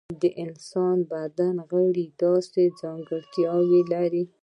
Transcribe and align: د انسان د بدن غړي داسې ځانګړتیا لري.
د 0.21 0.23
انسان 0.43 0.95
د 1.01 1.03
بدن 1.11 1.55
غړي 1.69 2.05
داسې 2.21 2.63
ځانګړتیا 2.81 3.53
لري. 3.93 4.23